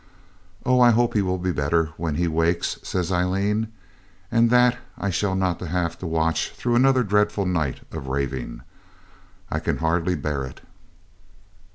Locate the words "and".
4.31-4.49